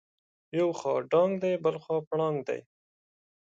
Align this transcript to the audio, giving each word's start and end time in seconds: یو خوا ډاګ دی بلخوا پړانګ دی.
یو 0.59 0.69
خوا 0.79 0.93
ډاګ 1.11 1.31
دی 1.41 1.53
بلخوا 1.63 1.97
پړانګ 2.07 2.37
دی. 2.47 2.59